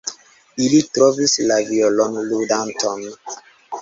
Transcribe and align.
Ili 0.67 0.79
trovis 0.95 1.35
la 1.51 1.59
violonludanton. 1.69 3.07